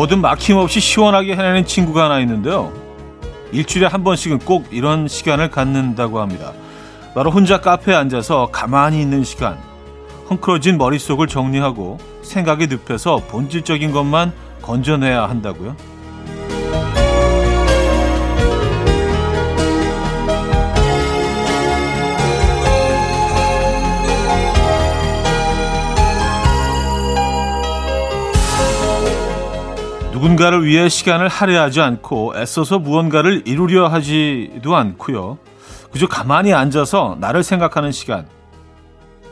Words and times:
뭐든 0.00 0.22
막힘없이 0.22 0.80
시원하게 0.80 1.36
해내는 1.36 1.66
친구가 1.66 2.04
하나 2.04 2.20
있는데요. 2.20 2.72
일주일에 3.52 3.86
한 3.86 4.02
번씩은 4.02 4.38
꼭 4.38 4.68
이런 4.70 5.08
시간을 5.08 5.50
갖는다고 5.50 6.20
합니다. 6.20 6.54
바로 7.14 7.30
혼자 7.30 7.60
카페에 7.60 7.94
앉아서 7.94 8.48
가만히 8.50 9.02
있는 9.02 9.24
시간. 9.24 9.58
헝클어진 10.30 10.78
머릿속을 10.78 11.26
정리하고 11.26 11.98
생각이 12.22 12.68
늪에서 12.68 13.18
본질적인 13.28 13.92
것만 13.92 14.32
건져내야 14.62 15.28
한다고요. 15.28 15.76
누군가를 30.20 30.66
위해 30.66 30.90
시간을 30.90 31.28
할애하지 31.28 31.80
않고 31.80 32.34
애써서 32.36 32.78
무언가를 32.78 33.42
이루려 33.46 33.88
하지도 33.88 34.76
않고요. 34.76 35.38
그저 35.92 36.06
가만히 36.06 36.52
앉아서 36.52 37.16
나를 37.20 37.42
생각하는 37.42 37.90
시간. 37.90 38.26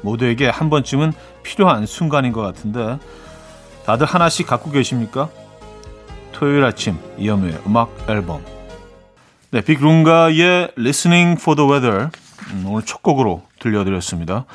모두에게 0.01 0.49
한 0.49 0.71
번쯤은 0.71 1.13
필요한 1.43 1.85
순간인 1.85 2.33
것 2.33 2.41
같은데 2.41 2.99
다들 3.85 4.07
하나씩 4.07 4.47
갖고 4.47 4.71
계십니까? 4.71 5.29
토요일 6.33 6.65
아침 6.65 6.97
이현우의 7.19 7.59
음악 7.67 7.91
앨범 8.09 8.43
네, 9.51 9.61
빅룬가의 9.61 10.73
Listening 10.79 11.39
for 11.41 11.57
the 11.57 11.71
Weather 11.71 12.11
음, 12.53 12.65
오늘 12.67 12.83
첫 12.85 13.03
곡으로 13.03 13.43
들려드렸습니다. 13.59 14.47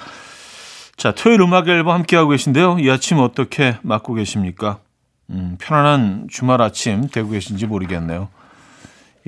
자, 0.96 1.12
토요일 1.12 1.42
음악 1.42 1.68
앨범 1.68 1.94
함께하고 1.94 2.30
계신데요. 2.30 2.80
이 2.80 2.90
아침 2.90 3.20
어떻게 3.20 3.78
맞고 3.82 4.14
계십니까? 4.14 4.80
음, 5.34 5.58
편안한 5.60 6.28
주말 6.30 6.62
아침 6.62 7.08
되고 7.10 7.30
계신지 7.30 7.66
모르겠네요. 7.66 8.30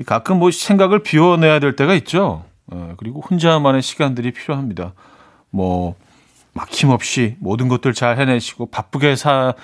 가끔 0.06 0.38
뭐 0.38 0.50
생각을 0.50 1.02
비워내야 1.02 1.58
될 1.58 1.74
때가 1.74 1.94
있죠. 1.94 2.44
어, 2.68 2.94
그리고 2.96 3.20
혼자만의 3.20 3.82
시간들이 3.82 4.32
필요합니다. 4.32 4.92
뭐 5.50 5.94
막힘없이 6.52 7.36
모든 7.38 7.68
것들 7.68 7.92
잘 7.92 8.18
해내시고 8.18 8.66
바쁘게 8.66 9.16
사는 9.16 9.54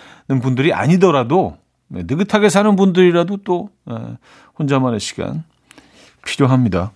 분들이 0.42 0.72
아니더라도 0.72 1.56
네, 1.88 2.02
느긋하게 2.06 2.48
사는 2.48 2.74
분들이라도 2.76 3.38
또 3.44 3.70
어, 3.86 4.16
혼자만의 4.58 5.00
시간 5.00 5.44
필요합니다. 6.24 6.92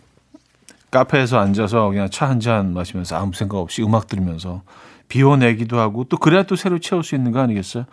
카페에서 0.98 1.38
앉아서 1.38 1.88
그냥 1.88 2.08
차 2.10 2.26
한 2.26 2.40
잔 2.40 2.72
마시면서 2.74 3.16
아무 3.16 3.32
생각 3.34 3.58
없이 3.58 3.82
음악 3.82 4.06
들으면서 4.06 4.62
비워내기도 5.08 5.78
하고 5.78 6.04
또 6.04 6.16
그래야 6.16 6.42
또 6.42 6.56
새로 6.56 6.78
채울 6.78 7.04
수 7.04 7.14
있는 7.14 7.32
거 7.32 7.40
아니겠어요? 7.40 7.84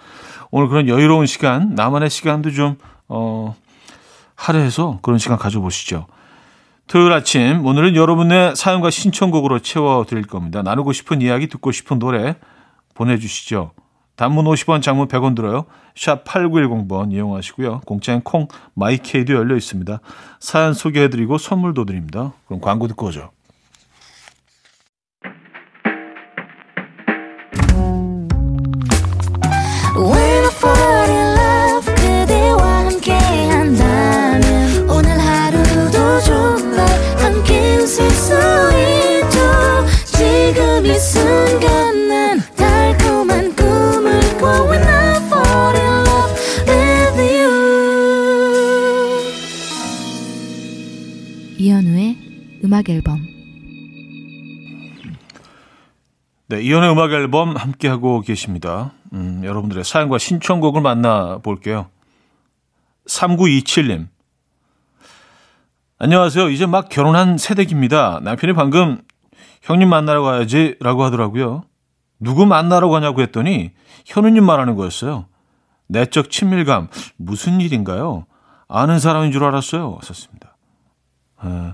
오늘 0.52 0.68
그런 0.68 0.88
여유로운 0.88 1.26
시간, 1.28 1.76
나만의 1.76 2.10
시간도 2.10 2.52
좀, 2.52 2.78
어, 3.08 3.56
할애해서 4.36 5.00
그런 5.04 5.20
시간 5.20 5.38
가져보시죠. 5.38 6.08
토요일 6.88 7.14
아침, 7.14 7.66
오늘은 7.66 7.96
여러분의 7.96 8.56
사연과 8.56 8.90
신청곡으로 8.90 9.60
채워드릴 9.60 10.24
겁니다. 10.26 10.64
나누고 10.64 10.92
싶은 10.92 11.22
이야기, 11.22 11.48
듣고 11.48 11.72
싶은 11.72 12.00
노래 12.00 12.36
보내주시죠. 12.96 13.72
단문 14.16 14.46
50원, 14.46 14.82
장문 14.82 15.08
100원 15.08 15.36
들어요. 15.36 15.66
샵 15.96 16.24
8910번 16.24 17.12
이용하시고요. 17.12 17.82
공짜인 17.86 18.22
콩, 18.22 18.48
마이케이도 18.74 19.34
열려 19.34 19.56
있습니다. 19.56 20.00
사연 20.40 20.74
소개해드리고 20.74 21.38
선물도 21.38 21.86
드립니다. 21.86 22.34
그럼 22.46 22.62
광고 22.62 22.88
듣고 22.88 23.08
오죠. 23.08 23.32
음악 52.64 52.90
앨범 52.90 53.20
네, 56.48 56.62
이연의 56.62 56.92
음악 56.92 57.12
앨범 57.12 57.56
함께 57.56 57.88
하고 57.88 58.22
계십니다. 58.22 58.94
음, 59.14 59.42
여러분들의 59.44 59.84
사연과 59.84 60.18
신청곡을 60.18 60.82
만나 60.82 61.40
볼게요. 61.40 61.90
3927님. 63.08 64.08
안녕하세요. 66.00 66.50
이제 66.50 66.66
막 66.66 66.90
결혼한 66.90 67.38
새댁입니다. 67.38 68.20
남편이 68.24 68.54
방금 68.54 69.02
형님 69.62 69.90
만나러 69.90 70.22
가야지 70.22 70.76
라고 70.80 71.04
하더라고요. 71.04 71.64
누구 72.20 72.46
만나러 72.46 72.90
가냐고 72.90 73.22
했더니 73.22 73.72
현우님 74.06 74.44
말하는 74.46 74.76
거였어요. 74.76 75.28
내적 75.88 76.30
친밀감, 76.30 76.90
무슨 77.18 77.62
일인가요? 77.62 78.26
아는 78.68 79.00
사람인 79.00 79.32
줄 79.32 79.44
알았어요. 79.44 80.00
썼습니다. 80.04 80.53
에, 81.46 81.74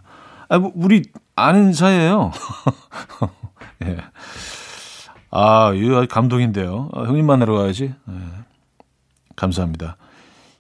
아, 0.50 0.60
뭐, 0.60 0.72
우리 0.76 1.04
아는 1.36 1.74
사이예요. 1.74 2.32
예. 3.86 3.98
아, 5.32 5.72
이거 5.76 6.06
감동인데요. 6.08 6.90
아, 6.94 7.04
형님 7.04 7.26
만나러 7.26 7.58
가야지. 7.58 7.94
예. 8.10 8.14
감사합니다. 9.36 9.98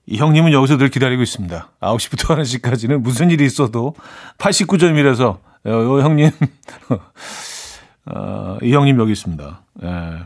이 0.05 0.17
형님은 0.17 0.51
여기서 0.53 0.77
늘 0.77 0.89
기다리고 0.89 1.21
있습니다. 1.21 1.69
9시부터 1.81 2.37
1시까지는 2.37 3.01
무슨 3.01 3.29
일이 3.29 3.45
있어도 3.45 3.93
89점이라서 4.37 5.37
요, 5.67 5.71
요 5.71 6.01
형님 6.01 6.31
어, 8.05 8.57
이 8.61 8.73
형님 8.73 8.99
여기 8.99 9.11
있습니다. 9.11 9.61
예. 9.83 10.19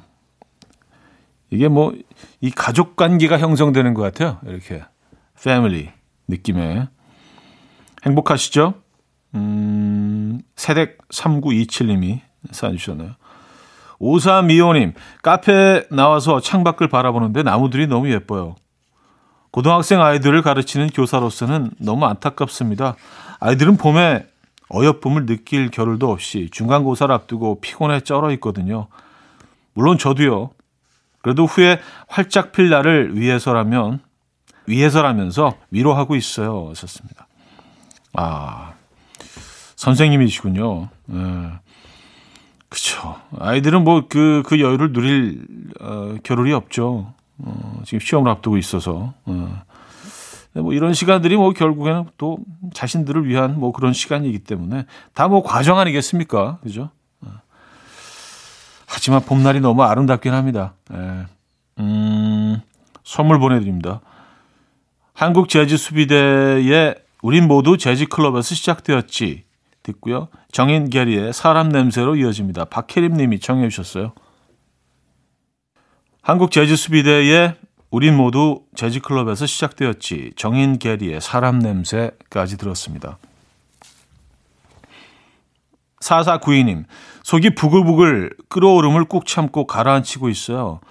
이게 1.52 1.68
뭐 1.68 1.94
이 2.44 2.52
가족 2.52 2.98
관계가 2.98 3.40
형성되는 3.40 3.94
것 3.94 4.02
같아요. 4.02 4.38
이렇게 4.46 4.84
패밀리 5.42 5.90
느낌의 6.28 6.90
행복하시죠? 8.06 8.76
음, 9.36 10.42
세댁 10.56 10.98
3927님이 11.10 12.22
사연 12.52 12.78
주셨네요. 12.78 13.12
5325님, 14.00 14.94
카페에 15.22 15.86
나와서 15.90 16.40
창밖을 16.42 16.90
바라보는데 16.90 17.44
나무들이 17.44 17.88
너무 17.88 18.12
예뻐요. 18.12 18.56
고등학생 19.52 20.02
아이들을 20.02 20.42
가르치는 20.42 20.90
교사로서는 20.90 21.72
너무 21.80 22.06
안타깝습니다. 22.06 22.96
아이들은 23.40 23.78
봄에 23.78 24.26
어여쁨을 24.70 25.26
느낄 25.26 25.70
겨를도 25.70 26.12
없이 26.12 26.50
중간고사를 26.52 27.14
앞두고 27.14 27.62
피곤해 27.62 28.02
쩔어 28.02 28.32
있거든요. 28.34 28.88
물론 29.74 29.98
저도요. 29.98 30.50
그래도 31.22 31.46
후에 31.46 31.80
활짝 32.08 32.52
필 32.52 32.70
날을 32.70 33.18
위해서라면, 33.18 34.00
위해서라면서 34.66 35.56
위로하고 35.72 36.16
있어요. 36.16 36.70
하셨습니다. 36.70 37.28
아, 38.14 38.74
선생님이시군요. 39.76 40.90
예. 41.12 41.52
그쵸. 42.70 43.20
아이들은 43.40 43.84
뭐 43.84 44.06
그, 44.10 44.42
그 44.46 44.60
여유를 44.60 44.94
누릴, 44.94 45.46
어, 45.80 46.16
겨를이 46.24 46.54
없죠. 46.54 47.14
어, 47.40 47.82
지금 47.86 48.00
시험을 48.00 48.32
앞두고 48.32 48.58
있어서. 48.58 49.14
어. 49.26 49.62
뭐 50.54 50.74
이런 50.74 50.94
시간들이 50.94 51.36
뭐 51.36 51.52
결국에는 51.52 52.06
또 52.18 52.38
자신들을 52.74 53.28
위한 53.28 53.60
뭐 53.60 53.72
그런 53.72 53.92
시간이기 53.94 54.40
때문에 54.40 54.86
다 55.14 55.28
뭐 55.28 55.42
과정 55.44 55.80
아니겠습니까? 55.80 56.60
그죠? 56.62 56.90
어. 57.22 57.30
하지만 58.88 59.22
봄날이 59.26 59.60
너무 59.60 59.84
아름답긴 59.84 60.34
합니다. 60.34 60.74
예. 60.94 61.26
음, 61.80 62.62
선물 63.04 63.40
보내드립니다. 63.40 64.02
한국 65.14 65.50
재즈 65.50 65.78
수비대의 65.78 66.96
우린 67.24 67.48
모두 67.48 67.78
재즈 67.78 68.08
클럽에서 68.08 68.54
시작되었지. 68.54 69.46
듣고요. 69.82 70.28
정인 70.52 70.90
게리의 70.90 71.32
사람 71.32 71.70
냄새로 71.70 72.18
이어집니다. 72.18 72.66
박혜림 72.66 73.14
님이 73.14 73.40
청해 73.40 73.70
주셨어요. 73.70 74.14
한국 76.22 76.52
재즈 76.52 76.76
수비대의 76.76 77.56
우린 77.92 78.18
모두 78.18 78.64
재즈 78.76 79.00
클럽에서 79.00 79.46
시작되었지. 79.46 80.34
정인 80.36 80.78
게리의 80.78 81.22
사람 81.22 81.60
냄새까지 81.60 82.58
들었습니다. 82.58 83.18
4492님, 86.02 86.84
속이 87.24 87.56
부글부글 87.56 88.36
끓어오름을 88.50 89.06
꾹 89.06 89.26
참고 89.26 89.66
가라앉히고 89.66 90.28
있어요. 90.28 90.82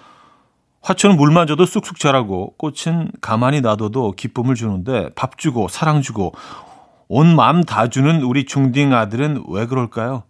화초는 0.83 1.17
물만 1.17 1.47
줘도 1.47 1.65
쑥쑥 1.65 1.99
자라고 1.99 2.55
꽃은 2.59 3.13
가만히 3.21 3.61
놔둬도 3.61 4.13
기쁨을 4.13 4.55
주는데 4.55 5.11
밥 5.15 5.39
주고 5.39 5.69
사랑 5.69 6.03
주고 6.03 6.33
온 7.09 7.37
마음 7.37 7.63
다 7.63 7.89
주는 7.89 8.23
우리 8.23 8.45
중딩 8.45 8.93
아들은 8.93 9.45
왜 9.49 9.67
그럴까요? 9.67 10.25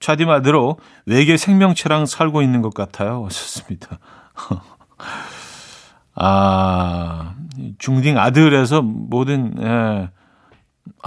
차디 0.00 0.26
말대로 0.26 0.78
외계 1.06 1.36
생명체랑 1.36 2.06
살고 2.06 2.42
있는 2.42 2.62
것 2.62 2.74
같아요. 2.74 3.24
하셨습니다. 3.24 3.98
아, 6.14 7.34
중딩 7.78 8.18
아들에서 8.18 8.82
모든 8.82 9.54
예. 9.62 10.10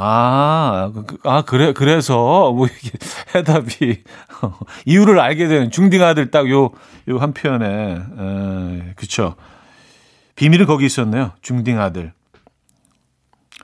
아, 0.02 0.92
그, 0.94 1.06
그, 1.06 1.18
아 1.26 1.42
그래 1.42 1.74
그래서 1.74 2.52
뭐 2.54 2.68
이게 2.68 2.92
해답이 3.36 4.04
이유를 4.86 5.20
알게 5.20 5.48
되는 5.50 5.72
중딩 5.72 6.02
아들 6.04 6.32
딱 6.32 6.48
요 6.50 6.72
요 7.10 7.20
한 7.20 7.34
표현에 7.34 7.66
에, 7.98 8.94
그쵸 8.96 9.36
비밀은 10.36 10.68
거기 10.68 10.86
있었네요. 10.86 11.32
중딩 11.42 11.80
아들. 11.80 12.14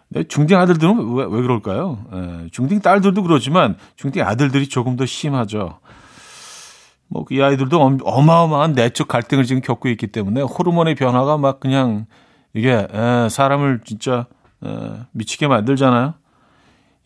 네, 0.10 0.24
중딩 0.24 0.58
아들들은 0.58 1.14
왜, 1.16 1.24
왜 1.26 1.42
그럴까요? 1.42 2.00
에, 2.14 2.50
중딩 2.52 2.82
딸들도 2.82 3.24
그러지만 3.24 3.78
중딩 3.96 4.22
아들들이 4.24 4.68
조금 4.68 4.96
더 4.98 5.06
심하죠. 5.06 5.80
뭐 7.08 7.24
이 7.32 7.42
아이들도 7.42 8.00
어마어마한 8.04 8.74
내적 8.74 9.08
갈등을 9.08 9.46
지금 9.46 9.62
겪고 9.62 9.88
있기 9.90 10.08
때문에 10.08 10.42
호르몬의 10.42 10.96
변화가 10.96 11.38
막 11.38 11.60
그냥 11.62 12.08
이게 12.54 12.72
에, 12.92 13.30
사람을 13.30 13.82
진짜 13.86 14.26
에, 14.66 14.70
미치게 15.12 15.48
만들잖아요. 15.48 16.16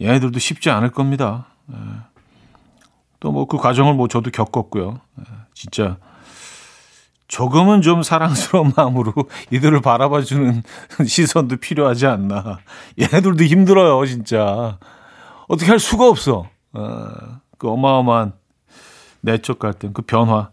얘네들도 0.02 0.40
쉽지 0.40 0.70
않을 0.70 0.92
겁니다. 0.92 1.48
또 3.20 3.32
뭐 3.32 3.46
그 3.46 3.58
과정을 3.58 3.94
뭐 3.96 4.08
저도 4.08 4.32
겪었고요. 4.32 5.02
에, 5.20 5.24
진짜 5.54 5.98
조금은 7.28 7.82
좀 7.82 8.02
사랑스러운 8.02 8.72
마음으로 8.78 9.14
이들을 9.52 9.82
바라봐주는 9.82 10.64
시선도 11.06 11.58
필요하지 11.58 12.08
않나. 12.08 12.60
얘네들도 13.00 13.44
힘들어요, 13.44 14.04
진짜. 14.06 14.78
어떻게 15.48 15.70
할 15.70 15.80
수가 15.80 16.08
없어. 16.08 16.48
어, 16.74 17.08
그 17.58 17.70
어마어마한 17.70 18.34
내적 19.22 19.60
갈등, 19.60 19.94
그 19.94 20.02
변화. 20.02 20.50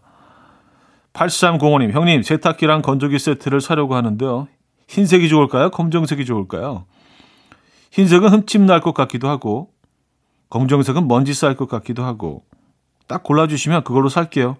8305님, 1.13 1.93
형님, 1.93 2.21
세탁기랑 2.21 2.81
건조기 2.83 3.17
세트를 3.17 3.59
사려고 3.61 3.95
하는데요. 3.95 4.47
흰색이 4.87 5.29
좋을까요? 5.29 5.71
검정색이 5.71 6.25
좋을까요? 6.25 6.85
흰색은 7.97 8.29
흠집 8.29 8.61
날 8.61 8.79
것 8.79 8.93
같기도 8.93 9.27
하고, 9.27 9.71
검정색은 10.51 11.07
먼지 11.07 11.33
쌓일 11.33 11.57
것 11.57 11.67
같기도 11.67 12.03
하고, 12.05 12.43
딱 13.07 13.23
골라주시면 13.23 13.83
그걸로 13.83 14.07
살게요. 14.07 14.57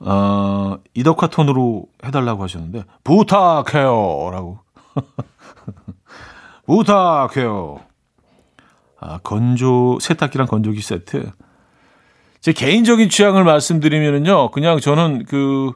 어, 0.00 0.76
이덕화 0.92 1.28
톤으로 1.28 1.86
해달라고 2.04 2.42
하셨는데, 2.42 2.84
부탁해요! 3.02 4.28
라고. 4.30 4.58
부탁해요. 6.66 7.80
아, 9.00 9.18
건조, 9.22 9.98
세탁기랑 10.00 10.48
건조기 10.48 10.82
세트. 10.82 11.32
제 12.42 12.52
개인적인 12.52 13.08
취향을 13.08 13.42
말씀드리면은요, 13.44 14.50
그냥 14.50 14.80
저는 14.80 15.24
그, 15.24 15.72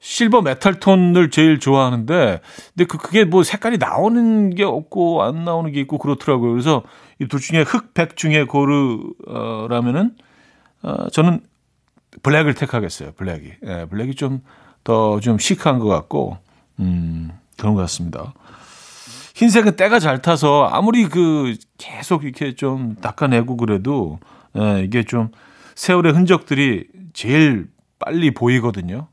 실버 0.00 0.42
메탈 0.42 0.78
톤을 0.80 1.30
제일 1.30 1.58
좋아하는데, 1.58 2.40
근데 2.74 2.84
그, 2.86 2.98
그게 2.98 3.24
뭐 3.24 3.42
색깔이 3.42 3.78
나오는 3.78 4.50
게 4.54 4.62
없고, 4.64 5.22
안 5.22 5.44
나오는 5.44 5.70
게 5.72 5.80
있고 5.80 5.98
그렇더라고요. 5.98 6.52
그래서 6.52 6.82
이 7.20 7.26
둘 7.26 7.40
중에 7.40 7.62
흑, 7.62 7.94
백 7.94 8.16
중에 8.16 8.44
고르라면은, 8.44 10.12
어, 10.82 11.08
저는 11.10 11.40
블랙을 12.22 12.54
택하겠어요. 12.54 13.12
블랙이. 13.16 13.50
예, 13.66 13.86
블랙이 13.90 14.14
좀 14.14 14.42
더좀 14.84 15.20
좀 15.20 15.38
시크한 15.38 15.80
것 15.80 15.88
같고, 15.88 16.38
음, 16.78 17.32
그런 17.56 17.74
것 17.74 17.80
같습니다. 17.82 18.34
흰색은 19.34 19.76
때가 19.76 19.98
잘 19.98 20.22
타서 20.22 20.68
아무리 20.72 21.08
그 21.08 21.56
계속 21.76 22.24
이렇게 22.24 22.54
좀 22.54 22.94
닦아내고 23.00 23.56
그래도, 23.56 24.20
예, 24.56 24.82
이게 24.84 25.02
좀 25.02 25.30
세월의 25.74 26.12
흔적들이 26.12 26.86
제일 27.12 27.66
빨리 27.98 28.32
보이거든요. 28.32 29.08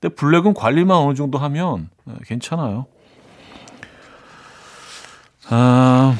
근데 0.00 0.14
블랙은 0.14 0.54
관리만 0.54 0.96
어느 0.96 1.14
정도 1.14 1.38
하면 1.38 1.90
예, 2.08 2.14
괜찮아요. 2.24 2.86
아, 5.50 6.16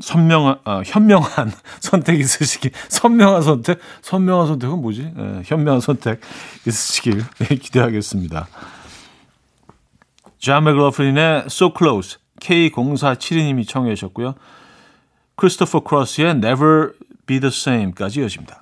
선명한, 0.00 0.60
아, 0.64 0.82
현명한 0.84 1.52
선택 1.80 2.18
있으시길. 2.18 2.72
선명한 2.88 3.42
선택? 3.42 3.78
선명한 4.00 4.46
선택은 4.46 4.80
뭐지? 4.80 5.12
예, 5.16 5.42
현명한 5.44 5.80
선택 5.80 6.20
있으시길 6.66 7.24
기대하겠습니다. 7.60 8.48
존 10.38 10.64
맥러플린의 10.64 11.44
So 11.46 11.72
Close, 11.76 12.18
K0472님이 12.40 13.68
청해 13.68 13.94
주셨고요. 13.94 14.34
크리스토퍼 15.36 15.80
크로스의 15.80 16.30
Never 16.30 16.92
Be 17.26 17.38
The 17.40 17.48
Same까지 17.48 18.20
이어집니다. 18.20 18.61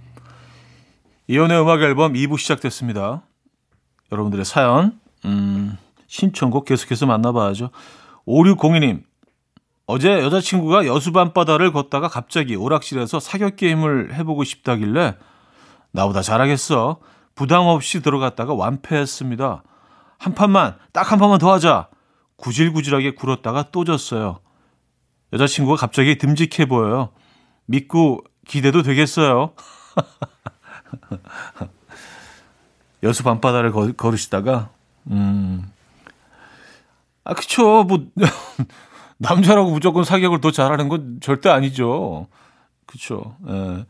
이현우의 1.31 1.61
음악 1.61 1.81
앨범 1.81 2.11
2부 2.11 2.37
시작됐습니다. 2.37 3.21
여러분들의 4.11 4.43
사연 4.43 4.99
음, 5.23 5.77
신청곡 6.07 6.65
계속해서 6.65 7.05
만나봐야죠. 7.05 7.69
5602님 8.27 9.03
어제 9.85 10.09
여자친구가 10.11 10.85
여수 10.87 11.13
밤바다를 11.13 11.71
걷다가 11.71 12.09
갑자기 12.09 12.57
오락실에서 12.57 13.21
사격 13.21 13.55
게임을 13.55 14.13
해보고 14.15 14.43
싶다길래 14.43 15.15
나보다 15.91 16.21
잘하겠어. 16.21 16.99
부담 17.33 17.61
없이 17.61 18.01
들어갔다가 18.01 18.53
완패했습니다. 18.53 19.63
한 20.17 20.35
판만 20.35 20.75
딱 20.91 21.13
한 21.13 21.17
판만 21.17 21.39
더 21.39 21.53
하자. 21.53 21.87
구질구질하게 22.35 23.11
굴었다가 23.15 23.69
또 23.71 23.85
졌어요. 23.85 24.41
여자친구가 25.31 25.77
갑자기 25.77 26.17
듬직해 26.17 26.65
보여요. 26.65 27.11
믿고 27.67 28.19
기대도 28.45 28.81
되겠어요. 28.81 29.53
여수 33.03 33.23
밤바다를 33.23 33.71
걸, 33.71 33.93
걸으시다가, 33.93 34.69
음. 35.09 35.71
아, 37.23 37.33
그쵸. 37.33 37.83
뭐, 37.83 38.07
남자라고 39.17 39.71
무조건 39.71 40.03
사격을 40.03 40.41
더 40.41 40.51
잘하는 40.51 40.89
건 40.89 41.19
절대 41.21 41.49
아니죠. 41.49 42.27
그쵸. 42.85 43.37
예. 43.47 43.85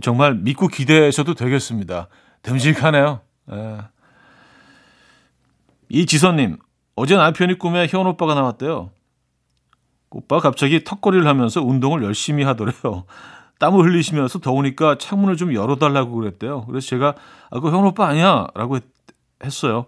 정말 0.00 0.34
믿고 0.34 0.68
기대하셔도 0.68 1.34
되겠습니다. 1.34 2.08
듬직하네요. 2.42 3.20
예. 3.52 3.78
이지선님, 5.88 6.58
어제 6.96 7.16
남편이 7.16 7.58
꿈에 7.58 7.86
현 7.88 8.06
오빠가 8.06 8.34
나왔대요. 8.34 8.90
오빠 10.10 10.40
갑자기 10.40 10.84
턱걸이를 10.84 11.26
하면서 11.26 11.62
운동을 11.62 12.02
열심히 12.02 12.44
하더래요. 12.44 13.04
땀을 13.58 13.84
흘리시면서 13.84 14.38
더우니까 14.38 14.98
창문을 14.98 15.36
좀 15.36 15.54
열어달라고 15.54 16.14
그랬대요. 16.14 16.64
그래서 16.66 16.86
제가 16.86 17.14
아, 17.50 17.60
그거 17.60 17.70
형 17.70 17.84
오빠 17.84 18.06
아니야? 18.06 18.46
라고 18.54 18.76
했, 18.76 18.84
했어요. 19.44 19.86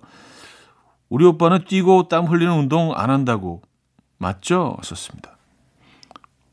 우리 1.08 1.24
오빠는 1.24 1.64
뛰고 1.64 2.08
땀 2.08 2.26
흘리는 2.26 2.52
운동 2.52 2.92
안 2.94 3.10
한다고. 3.10 3.62
맞죠? 4.18 4.76
썼습니다. 4.82 5.36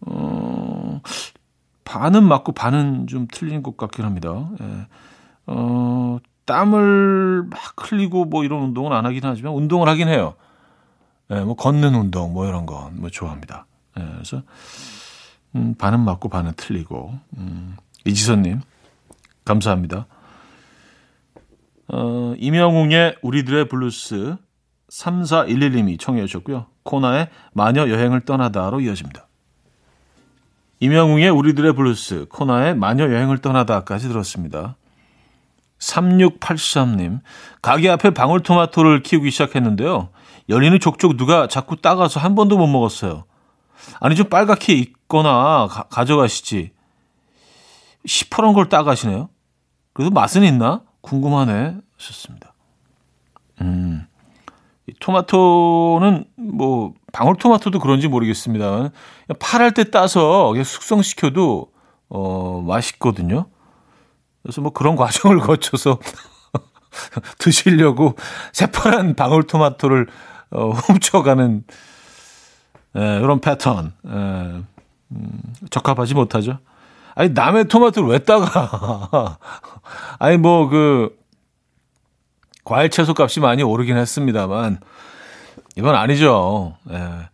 어, 0.02 1.02
반은 1.84 2.24
맞고 2.24 2.54
반은 2.54 3.08
좀 3.08 3.28
틀린 3.32 3.62
것 3.62 3.78
같긴 3.78 4.06
합니다. 4.06 4.50
예. 4.62 4.88
어, 5.48 6.18
땀을 6.46 7.44
막 7.50 7.60
흘리고 7.78 8.26
뭐 8.26 8.44
이런 8.44 8.62
운동은 8.64 8.94
안 8.94 9.06
하긴 9.06 9.22
하지만 9.24 9.54
운동을 9.54 9.88
하긴 9.90 10.08
해요. 10.08 10.36
예, 11.30 11.42
뭐 11.42 11.56
걷는 11.56 11.94
운동 11.94 12.34
뭐 12.34 12.48
이런 12.48 12.66
거뭐 12.66 13.10
좋아합니다. 13.12 13.66
예, 14.00 14.06
그래서 14.14 14.44
음, 15.56 15.76
반은 15.78 16.00
맞고 16.00 16.30
반은 16.30 16.54
틀리고 16.56 17.18
음, 17.38 17.78
이지선님 18.06 18.62
감사합니다. 19.46 20.08
어, 21.90 22.34
임영웅의 22.38 23.18
우리들의 23.22 23.70
블루스 23.70 24.38
3411님이 24.90 26.00
청해 26.00 26.26
주셨고요. 26.26 26.68
코나의 26.84 27.30
마녀 27.54 27.90
여행을 27.90 28.22
떠나다로 28.22 28.82
이어집니다. 28.82 29.28
임영웅의 30.80 31.30
우리들의 31.30 31.74
블루스, 31.74 32.28
코나의 32.30 32.76
마녀 32.76 33.06
여행을 33.06 33.40
떠나다까지 33.40 34.08
들었습니다. 34.08 34.76
3683님, 35.80 37.20
가게 37.62 37.90
앞에 37.90 38.12
방울토마토를 38.12 39.04
키우기 39.04 39.32
시작했는데요. 39.32 40.10
열리는 40.50 40.80
족족 40.80 41.18
누가 41.18 41.48
자꾸 41.48 41.76
따가서 41.78 42.20
한 42.20 42.36
번도 42.36 42.58
못 42.58 42.68
먹었어요. 42.68 43.26
아니, 44.00 44.16
좀 44.16 44.28
빨갛게 44.30 44.74
익거나 45.08 45.68
가, 45.68 46.06
져가시지 46.06 46.72
시퍼런 48.06 48.54
걸 48.54 48.70
따가시네요. 48.70 49.30
그래도 49.94 50.12
맛은 50.12 50.44
있나? 50.44 50.84
궁금하네. 51.02 51.78
하셨습니다. 51.98 52.54
음, 53.62 54.06
토마토는 55.00 56.26
뭐 56.36 56.94
방울토마토도 57.12 57.80
그런지 57.80 58.08
모르겠습니다. 58.08 58.92
파랄 59.40 59.74
때 59.74 59.90
따서 59.90 60.54
숙성시켜도 60.64 61.72
어 62.10 62.62
맛있거든요. 62.66 63.48
그래서 64.44 64.62
뭐 64.62 64.72
그런 64.72 64.96
과정을 64.98 65.40
거쳐서 65.40 66.00
드시려고 67.40 68.16
새파란 68.54 69.16
방울토마토를 69.16 70.08
어, 70.52 70.70
훔쳐가는 70.88 71.64
에, 72.96 73.20
이런 73.20 73.42
패턴 73.42 73.94
에, 74.06 74.64
음, 75.12 75.42
적합하지 75.70 76.14
못하죠. 76.14 76.60
아니 77.16 77.30
남의 77.30 77.68
토마토를 77.68 78.10
왜 78.10 78.20
따가? 78.20 79.38
아니 80.20 80.38
뭐 80.38 80.68
그 80.70 81.16
과일 82.64 82.90
채소 82.90 83.14
값이 83.18 83.40
많이 83.40 83.64
오르긴 83.64 83.96
했습니다만 83.98 84.80
이건 85.78 85.96
아니죠. 85.96 86.76
예. 86.92 87.30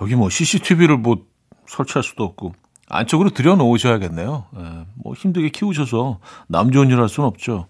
여기 0.00 0.14
뭐 0.16 0.30
CCTV를 0.30 0.96
뭐 0.96 1.18
설치할 1.66 2.02
수도 2.02 2.24
없고 2.24 2.54
안쪽으로 2.88 3.30
들여놓으셔야겠네요. 3.30 4.46
예. 4.56 4.86
뭐 4.94 5.12
힘들게 5.14 5.50
키우셔서 5.50 6.20
남 6.48 6.72
좋은 6.72 6.88
일 6.88 6.98
할 6.98 7.08
수는 7.10 7.26
없죠. 7.28 7.66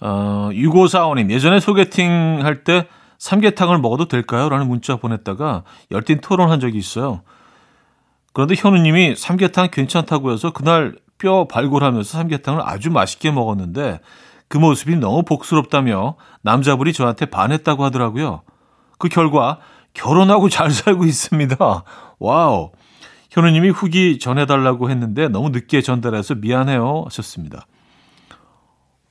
어, 0.00 0.48
6545님, 0.52 1.30
예전에 1.30 1.60
소개팅 1.60 2.40
할때 2.42 2.86
삼계탕을 3.18 3.78
먹어도 3.78 4.08
될까요? 4.08 4.48
라는 4.48 4.68
문자 4.68 4.96
보냈다가 4.96 5.64
열띤 5.90 6.20
토론한 6.20 6.60
적이 6.60 6.78
있어요. 6.78 7.22
그런데 8.32 8.54
현우님이 8.56 9.16
삼계탕 9.16 9.68
괜찮다고 9.70 10.32
해서 10.32 10.52
그날 10.52 10.96
뼈 11.18 11.46
발굴하면서 11.46 12.18
삼계탕을 12.18 12.60
아주 12.62 12.90
맛있게 12.90 13.30
먹었는데 13.30 14.00
그 14.48 14.58
모습이 14.58 14.96
너무 14.96 15.22
복스럽다며 15.22 16.16
남자분이 16.42 16.92
저한테 16.92 17.26
반했다고 17.26 17.84
하더라고요. 17.84 18.42
그 18.98 19.08
결과 19.08 19.58
결혼하고 19.94 20.48
잘 20.48 20.70
살고 20.70 21.04
있습니다. 21.04 21.56
와우. 22.18 22.70
현우님이 23.30 23.70
후기 23.70 24.18
전해달라고 24.18 24.88
했는데 24.90 25.28
너무 25.28 25.50
늦게 25.50 25.82
전달해서 25.82 26.36
미안해요 26.36 27.04
하셨습니다. 27.06 27.66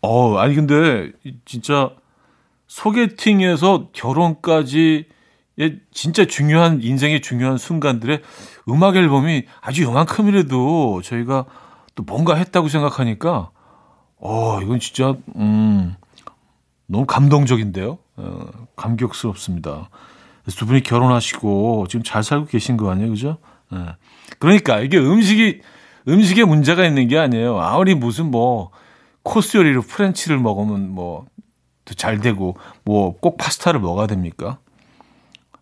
어, 0.02 0.38
아니 0.38 0.56
근데 0.56 1.12
진짜 1.46 1.90
소개팅에서 2.76 3.88
결혼까지 3.94 5.06
진짜 5.92 6.26
중요한 6.26 6.82
인생의 6.82 7.22
중요한 7.22 7.58
순간들에 7.58 8.22
음악 8.68 8.98
앨범이 8.98 9.46
아주 9.62 9.84
요만큼이라도 9.84 11.02
저희가 11.02 11.46
또 11.96 12.04
뭔가 12.04 12.36
했다고 12.36 12.68
생각하니까 12.68 13.52
어 14.18 14.60
이건 14.62 14.82
진짜 14.82 15.16
음 15.38 15.96
너무 16.88 17.06
감동적인데요. 17.06 17.98
어, 18.18 18.46
감격스럽습니다. 18.76 19.90
두 20.58 20.66
분이 20.66 20.84
결혼하시고 20.84 21.88
지금 21.88 22.04
잘 22.04 22.24
살고 22.24 22.48
계신 22.48 22.76
거 22.76 22.92
아니에요, 22.92 23.10
그죠? 23.10 23.38
예. 23.74 23.96
그러니까 24.38 24.82
이게 24.82 24.98
음식이 24.98 25.62
음식에 26.10 26.44
문제가 26.44 26.86
있는 26.86 27.08
게 27.08 27.18
아니에요. 27.18 27.58
아무리 27.58 27.96
무슨 27.96 28.32
뭐 28.32 28.72
코스 29.24 29.56
요리로 29.56 29.82
프렌치를 29.84 30.38
먹으면 30.38 30.90
뭐 30.90 31.26
잘 31.94 32.20
되고 32.20 32.58
뭐 32.84 33.14
꼭 33.20 33.38
파스타를 33.38 33.80
먹어야 33.80 34.08
됩니까? 34.08 34.58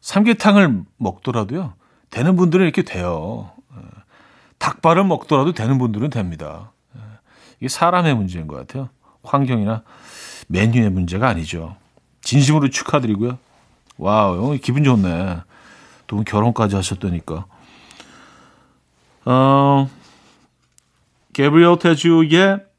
삼계탕을 0.02 0.84
먹더라도요. 0.98 1.74
되는 2.10 2.36
분들은 2.36 2.64
이렇게 2.66 2.84
돼요. 2.84 3.52
예. 3.76 3.82
닭발을 4.60 5.04
먹더라도 5.04 5.52
되는 5.54 5.78
분들은 5.78 6.10
됩니다. 6.10 6.72
예. 6.96 7.02
이게 7.60 7.68
사람의 7.68 8.16
문제인 8.16 8.48
것 8.48 8.56
같아요. 8.56 8.90
환경이나 9.24 9.84
메뉴의 10.48 10.90
문제가 10.92 11.28
아니죠. 11.30 11.76
진심으로 12.22 12.70
축하드리고요. 12.70 13.38
와우, 13.98 14.58
기분 14.62 14.84
좋네. 14.84 15.42
두분 16.08 16.26
결혼까지 16.26 16.76
하셨다니까. 16.76 17.46
어, 19.26 19.90
게브리엘 21.34 21.80
테주의 21.80 22.70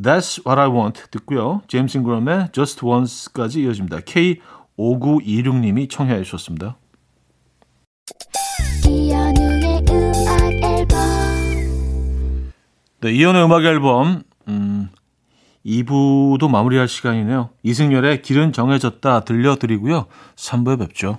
That's 0.00 0.44
What 0.46 0.60
I 0.60 0.68
Want 0.68 1.04
듣고요. 1.10 1.62
제임스 1.68 1.98
잉그럼의 1.98 2.48
Just 2.52 2.84
Once까지 2.84 3.62
이어집니다. 3.62 4.00
K5926님이 4.00 5.88
청해 5.88 6.22
주셨습니다. 6.22 6.76
네, 13.00 13.12
이연의 13.12 13.44
음악 13.44 13.64
앨범 13.64 14.22
음, 14.48 14.88
2부도 15.64 16.50
마무리할 16.50 16.88
시간이네요. 16.88 17.50
이승열의 17.62 18.22
길은 18.22 18.52
정해졌다 18.52 19.20
들려드리고요. 19.20 20.06
3부에 20.36 20.78
뵙죠. 20.78 21.18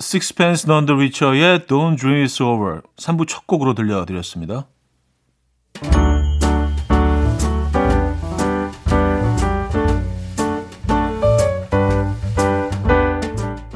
Sixpence 0.00 0.70
None 0.70 0.86
the 0.86 0.96
Richer의 0.96 1.66
Don't 1.66 1.96
Dream 1.98 2.24
It's 2.24 2.40
Over 2.40 2.82
3부 2.96 3.26
첫 3.26 3.46
곡으로 3.46 3.74
들려드렸습니다. 3.74 4.68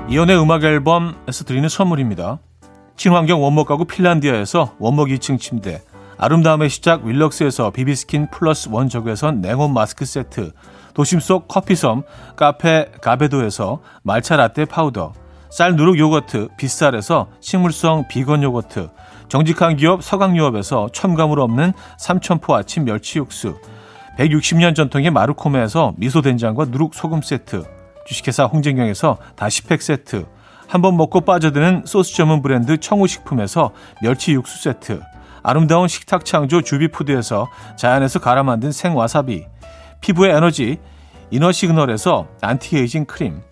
이현우의 0.08 0.40
음악 0.40 0.62
앨범에서 0.62 1.44
드리는 1.44 1.68
선물입니다. 1.68 2.38
친환경 2.96 3.42
원목 3.42 3.66
가구 3.66 3.86
핀란디아에서 3.86 4.76
원목 4.78 5.08
2층 5.08 5.40
침대 5.40 5.82
아름다움의 6.18 6.68
시작 6.68 7.04
윌럭스에서 7.04 7.70
비비스킨 7.70 8.30
플러스 8.30 8.68
원적외선 8.70 9.40
냉온 9.40 9.72
마스크 9.72 10.04
세트 10.04 10.52
도심 10.94 11.18
속 11.18 11.48
커피섬 11.48 12.04
카페 12.36 12.92
가베도에서 13.00 13.80
말차 14.02 14.36
라떼 14.36 14.66
파우더 14.66 15.21
쌀 15.52 15.76
누룩 15.76 15.98
요거트 15.98 16.48
빗살에서 16.56 17.28
식물성 17.40 18.08
비건 18.08 18.42
요거트 18.42 18.88
정직한 19.28 19.76
기업 19.76 20.02
서강유업에서 20.02 20.88
첨가물 20.94 21.40
없는 21.40 21.74
삼천포 21.98 22.54
아침 22.54 22.86
멸치 22.86 23.18
육수 23.18 23.60
160년 24.18 24.74
전통의 24.74 25.10
마루코메에서 25.10 25.92
미소된장과 25.98 26.66
누룩 26.70 26.94
소금 26.94 27.20
세트 27.20 27.64
주식회사 28.06 28.44
홍진경에서 28.44 29.18
다시팩 29.36 29.82
세트 29.82 30.24
한 30.68 30.80
번 30.80 30.96
먹고 30.96 31.20
빠져드는 31.20 31.82
소스 31.84 32.14
전문 32.14 32.40
브랜드 32.40 32.80
청우식품에서 32.80 33.72
멸치 34.00 34.32
육수 34.32 34.62
세트 34.62 35.02
아름다운 35.42 35.86
식탁 35.86 36.24
창조 36.24 36.62
주비푸드에서 36.62 37.46
자연에서 37.76 38.20
갈아 38.20 38.42
만든 38.42 38.72
생와사비 38.72 39.44
피부의 40.00 40.34
에너지 40.34 40.78
이너시그널에서 41.30 42.28
안티에이징 42.40 43.04
크림 43.04 43.42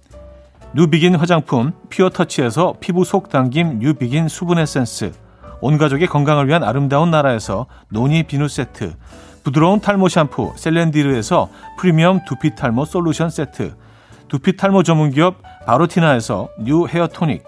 뉴비긴 0.72 1.16
화장품 1.16 1.72
피어터치에서 1.88 2.74
피부 2.78 3.04
속 3.04 3.28
당김 3.28 3.80
뉴비긴 3.80 4.28
수분 4.28 4.58
에센스 4.58 5.12
온 5.60 5.78
가족의 5.78 6.06
건강을 6.06 6.46
위한 6.46 6.62
아름다운 6.62 7.10
나라에서 7.10 7.66
노니 7.88 8.22
비누 8.22 8.46
세트 8.46 8.94
부드러운 9.42 9.80
탈모 9.80 10.08
샴푸 10.08 10.52
셀렌디르에서 10.54 11.48
프리미엄 11.76 12.20
두피 12.24 12.54
탈모 12.54 12.84
솔루션 12.84 13.30
세트 13.30 13.74
두피 14.28 14.56
탈모 14.56 14.84
전문 14.84 15.10
기업 15.10 15.42
바로티나에서 15.66 16.50
뉴 16.60 16.86
헤어 16.86 17.08
토닉 17.08 17.42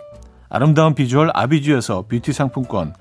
아름다운 0.48 0.96
비주얼 0.96 1.30
아비주에서 1.32 2.06
뷰티 2.08 2.32
상품권 2.32 2.92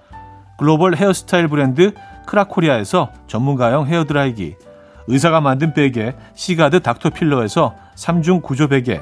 글로벌 0.59 0.95
헤어스타일 0.95 1.47
브랜드 1.47 1.93
크라코리아에서 2.27 3.11
전문가용 3.25 3.87
헤어 3.87 4.03
드라이기 4.03 4.53
의사가 5.07 5.41
만든 5.41 5.73
베개 5.73 6.13
시가드 6.35 6.81
닥터필러에서 6.81 7.73
3중 7.95 8.43
구조 8.43 8.67
베개 8.67 9.01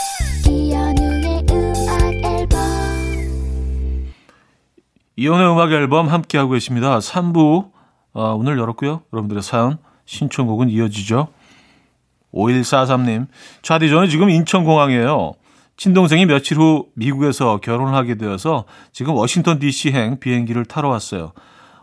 이현우의 5.21 5.51
음악 5.51 5.71
앨범 5.71 6.07
함께하고 6.07 6.53
계십니다. 6.53 6.97
3부 6.97 7.69
어, 8.13 8.33
오늘 8.33 8.57
열었고요. 8.57 9.03
여러분들의 9.13 9.43
사연 9.43 9.77
신청곡은 10.05 10.71
이어지죠. 10.71 11.27
5143님 12.33 13.27
차디 13.61 13.91
저는 13.91 14.09
지금 14.09 14.31
인천공항이에요. 14.31 15.33
친동생이 15.77 16.25
며칠 16.25 16.57
후 16.57 16.87
미국에서 16.95 17.59
결혼을 17.59 17.93
하게 17.93 18.15
되어서 18.15 18.65
지금 18.91 19.13
워싱턴 19.13 19.59
DC행 19.59 20.19
비행기를 20.19 20.65
타러 20.65 20.89
왔어요. 20.89 21.33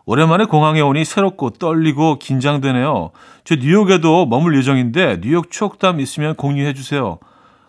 오랜만에 0.05 0.47
공항에 0.47 0.81
오니 0.81 1.05
새롭고 1.05 1.51
떨리고 1.51 2.19
긴장되네요. 2.19 3.13
저 3.45 3.55
뉴욕에도 3.55 4.27
머물 4.27 4.59
예정인데 4.59 5.21
뉴욕 5.21 5.49
추억담 5.49 6.01
있으면 6.01 6.35
공유해 6.35 6.75
주세요. 6.75 7.21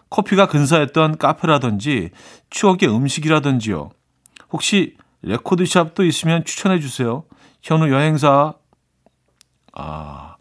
커피가 0.10 0.48
근사했던 0.48 1.20
카페라든지 1.20 2.10
추억의 2.50 2.90
음식이라든지요. 2.90 3.92
혹시 4.52 4.96
레코드샵도 5.22 6.06
있으면 6.06 6.46
추천해 6.46 6.80
주세요. 6.80 7.24
현우 7.62 7.90
여행사 7.90 8.54
아 9.74 10.38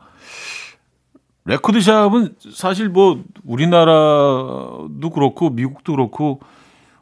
레코드샵은 1.44 2.36
사실 2.52 2.88
뭐 2.88 3.24
우리나라도 3.44 5.10
그렇고 5.12 5.50
미국도 5.50 5.92
그렇고 5.92 6.40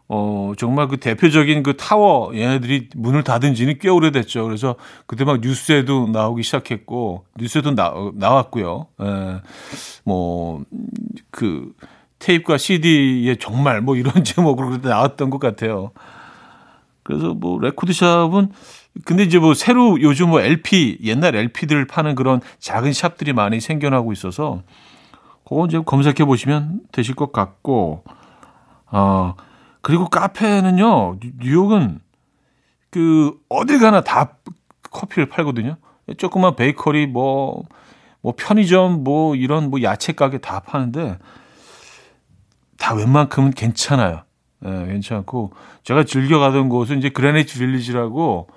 어 0.08 0.52
정말 0.56 0.86
그 0.86 0.98
대표적인 0.98 1.64
그 1.64 1.76
타워 1.76 2.30
얘네들이 2.32 2.90
문을 2.94 3.24
닫은 3.24 3.54
지는 3.54 3.78
꽤 3.80 3.88
오래됐죠. 3.88 4.44
그래서 4.44 4.76
그때 5.06 5.24
막 5.24 5.40
뉴스에도 5.40 6.06
나오기 6.06 6.44
시작했고 6.44 7.24
뉴스에도 7.36 7.74
나, 7.74 7.92
나왔고요. 8.14 8.86
예. 9.02 9.40
뭐그 10.04 11.72
테이프와 12.20 12.56
CD에 12.56 13.34
정말 13.36 13.80
뭐 13.80 13.96
이런 13.96 14.22
제목으로 14.24 14.76
나왔던 14.76 15.30
것 15.30 15.38
같아요. 15.38 15.90
그래서 17.06 17.34
뭐 17.34 17.60
레코드샵은 17.60 18.50
근데 19.04 19.22
이제 19.22 19.38
뭐 19.38 19.54
새로 19.54 20.00
요즘 20.02 20.30
뭐 20.30 20.40
LP 20.40 20.98
옛날 21.04 21.36
LP들 21.36 21.86
파는 21.86 22.16
그런 22.16 22.40
작은 22.58 22.92
샵들이 22.92 23.32
많이 23.32 23.60
생겨나고 23.60 24.12
있어서 24.12 24.62
그거 25.44 25.66
이제 25.66 25.78
검색해 25.78 26.24
보시면 26.24 26.80
되실 26.90 27.14
것 27.14 27.30
같고 27.30 28.02
어 28.86 29.34
그리고 29.82 30.08
카페는요 30.08 31.18
뉴욕은 31.38 32.00
그 32.90 33.38
어딜 33.48 33.78
가나 33.78 34.00
다 34.00 34.38
커피를 34.90 35.28
팔거든요. 35.28 35.76
조그만 36.18 36.56
베이커리 36.56 37.06
뭐뭐 37.06 37.62
뭐 38.20 38.34
편의점 38.36 39.04
뭐 39.04 39.36
이런 39.36 39.70
뭐 39.70 39.80
야채 39.82 40.12
가게 40.12 40.38
다 40.38 40.58
파는데 40.58 41.18
다 42.78 42.94
웬만큼은 42.94 43.52
괜찮아요. 43.52 44.25
예, 44.66 44.86
괜찮고 44.86 45.52
제가 45.84 46.04
즐겨 46.04 46.38
가던 46.38 46.68
곳은 46.68 46.98
이제 46.98 47.08
그라니트 47.08 47.58
빌리지라고 47.58 48.48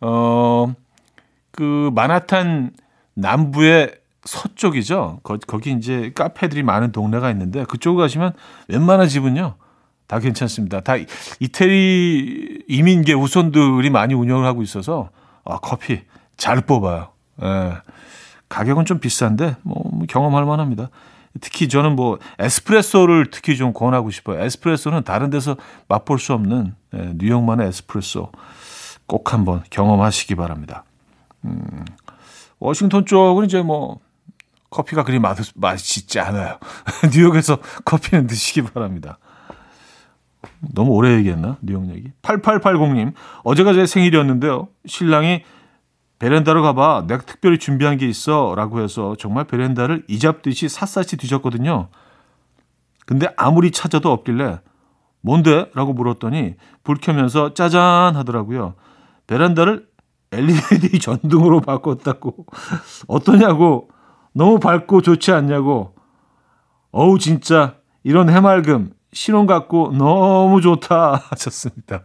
어그 0.00 1.90
마나탄 1.94 2.70
남부의 3.14 3.94
서쪽이죠. 4.24 5.20
거, 5.22 5.38
거기 5.46 5.72
이제 5.72 6.12
카페들이 6.14 6.62
많은 6.62 6.92
동네가 6.92 7.30
있는데 7.30 7.64
그쪽 7.64 7.96
가시면 7.96 8.32
웬만한 8.68 9.08
집은요. 9.08 9.54
다 10.06 10.20
괜찮습니다. 10.20 10.80
다 10.80 10.94
이태리 11.40 12.64
이민계 12.68 13.12
후손들이 13.12 13.90
많이 13.90 14.14
운영을 14.14 14.44
하고 14.44 14.62
있어서 14.62 15.10
아, 15.44 15.58
커피 15.58 16.02
잘 16.36 16.60
뽑아요. 16.60 17.08
예. 17.42 17.72
가격은 18.48 18.84
좀 18.84 19.00
비싼데 19.00 19.56
뭐, 19.62 19.82
뭐 19.90 20.06
경험할 20.08 20.44
만합니다. 20.44 20.90
특히 21.40 21.68
저는 21.68 21.96
뭐 21.96 22.18
에스프레소를 22.38 23.30
특히 23.30 23.56
좀 23.56 23.72
권하고 23.72 24.10
싶어요. 24.10 24.42
에스프레소는 24.42 25.04
다른 25.04 25.30
데서 25.30 25.56
맛볼 25.88 26.18
수 26.18 26.32
없는 26.32 26.74
예, 26.94 27.12
뉴욕만의 27.16 27.68
에스프레소 27.68 28.30
꼭 29.06 29.32
한번 29.32 29.62
경험하시기 29.70 30.34
바랍니다. 30.34 30.84
음, 31.44 31.84
워싱턴 32.58 33.06
쪽은 33.06 33.46
이제 33.46 33.62
뭐 33.62 34.00
커피가 34.70 35.04
그리 35.04 35.18
맛, 35.18 35.36
맛있지 35.54 36.20
않아요. 36.20 36.58
뉴욕에서 37.14 37.58
커피는 37.84 38.26
드시기 38.26 38.62
바랍니다. 38.62 39.18
너무 40.60 40.92
오래 40.92 41.14
얘기했나? 41.14 41.56
뉴욕 41.60 41.88
얘기. 41.90 42.10
8880님, 42.22 43.12
어제가 43.42 43.72
제 43.74 43.86
생일이었는데요. 43.86 44.68
신랑이 44.86 45.42
베란다로 46.18 46.62
가봐. 46.62 47.04
내가 47.06 47.22
특별히 47.22 47.58
준비한 47.58 47.98
게 47.98 48.06
있어. 48.06 48.54
라고 48.56 48.80
해서 48.80 49.14
정말 49.18 49.44
베란다를 49.44 50.04
이잡듯이 50.08 50.68
샅샅이 50.68 51.16
뒤졌거든요. 51.16 51.88
근데 53.04 53.28
아무리 53.36 53.70
찾아도 53.70 54.10
없길래 54.12 54.60
뭔데? 55.20 55.70
라고 55.74 55.92
물었더니 55.92 56.54
불 56.84 56.96
켜면서 56.96 57.54
짜잔 57.54 58.16
하더라고요. 58.16 58.74
베란다를 59.26 59.86
LED 60.32 61.00
전등으로 61.00 61.60
바꿨다고. 61.60 62.46
어떠냐고. 63.08 63.90
너무 64.32 64.58
밝고 64.58 65.02
좋지 65.02 65.32
않냐고. 65.32 65.94
어우, 66.92 67.18
진짜. 67.18 67.76
이런 68.04 68.30
해맑음. 68.30 68.92
신혼 69.12 69.46
같고 69.46 69.92
너무 69.92 70.60
좋다. 70.60 71.22
하셨습니다. 71.30 72.04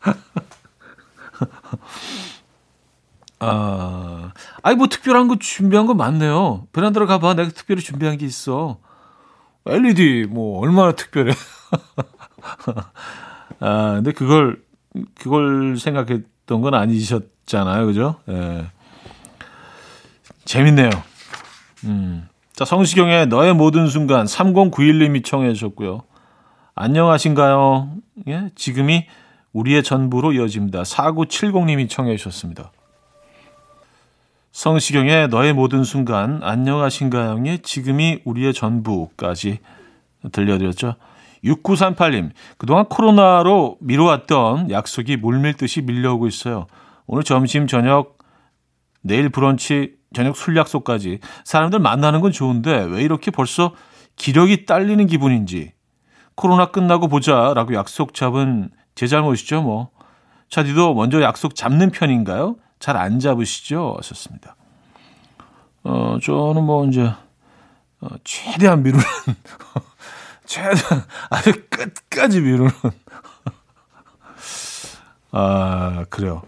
아, 3.40 4.32
아니, 4.62 4.76
뭐 4.76 4.88
특별한 4.88 5.28
거 5.28 5.36
준비한 5.38 5.86
거 5.86 5.94
많네요. 5.94 6.66
베란다로 6.72 7.06
가봐. 7.06 7.34
내가 7.34 7.50
특별히 7.50 7.82
준비한 7.82 8.18
게 8.18 8.26
있어. 8.26 8.78
LED, 9.66 10.26
뭐, 10.30 10.60
얼마나 10.60 10.92
특별해. 10.92 11.32
아, 13.60 13.92
근데 13.94 14.12
그걸, 14.12 14.62
그걸 15.14 15.76
생각했던 15.78 16.60
건 16.60 16.74
아니셨잖아요. 16.74 17.86
그죠? 17.86 18.16
예. 18.28 18.66
재밌네요. 20.44 20.90
음. 21.84 22.28
자, 22.54 22.64
성시경의 22.64 23.28
너의 23.28 23.54
모든 23.54 23.86
순간 23.86 24.26
3091님이 24.26 25.24
청해 25.24 25.52
주셨고요. 25.52 26.02
안녕하신가요? 26.74 27.90
예, 28.28 28.50
지금이 28.56 29.06
우리의 29.52 29.82
전부로 29.82 30.32
이어집니다. 30.32 30.82
4970님이 30.82 31.88
청해 31.88 32.16
주셨습니다. 32.16 32.72
성시경의 34.52 35.28
너의 35.28 35.52
모든 35.52 35.84
순간, 35.84 36.40
안녕하신가요의 36.42 37.60
지금이 37.60 38.22
우리의 38.24 38.54
전부까지 38.54 39.58
들려드렸죠. 40.32 40.96
6938님, 41.44 42.30
그동안 42.56 42.86
코로나로 42.86 43.76
미뤄왔던 43.80 44.70
약속이 44.70 45.16
물밀듯이 45.18 45.82
밀려오고 45.82 46.26
있어요. 46.26 46.66
오늘 47.06 47.22
점심, 47.22 47.66
저녁, 47.66 48.18
내일 49.02 49.28
브런치, 49.28 49.98
저녁 50.14 50.36
술 50.36 50.56
약속까지 50.56 51.20
사람들 51.44 51.78
만나는 51.78 52.20
건 52.20 52.32
좋은데 52.32 52.84
왜 52.84 53.02
이렇게 53.02 53.30
벌써 53.30 53.74
기력이 54.16 54.66
딸리는 54.66 55.06
기분인지 55.06 55.72
코로나 56.34 56.66
끝나고 56.70 57.08
보자 57.08 57.52
라고 57.54 57.74
약속 57.74 58.14
잡은 58.14 58.70
제 58.94 59.06
잘못이죠 59.06 59.62
뭐 59.62 59.90
차디도 60.48 60.94
먼저 60.94 61.20
약속 61.20 61.54
잡는 61.54 61.90
편인가요? 61.90 62.56
잘 62.78 62.96
안 62.96 63.18
잡으시죠? 63.20 63.94
하셨습니다. 63.98 64.56
어 65.84 66.18
저는 66.22 66.64
뭐 66.64 66.86
이제 66.86 67.02
어, 68.00 68.08
최대한 68.24 68.82
미루는 68.82 69.04
최대한 70.46 71.04
아주 71.30 71.52
끝까지 71.70 72.40
미루는 72.40 72.70
아 75.30 76.04
그래요. 76.10 76.42